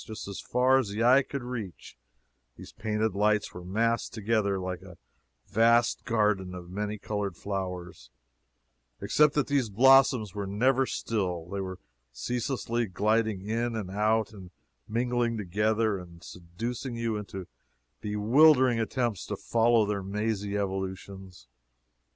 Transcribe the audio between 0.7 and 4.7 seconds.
as the eye could reach, these painted lights were massed together